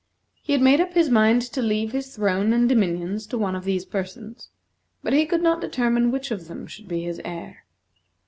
[0.41, 3.65] He had made up his mind to leave his throne and dominions to one of
[3.65, 4.49] these persons,
[5.03, 7.65] but he could not determine which of them should be his heir.